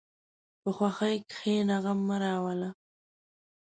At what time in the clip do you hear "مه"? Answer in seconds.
2.07-2.17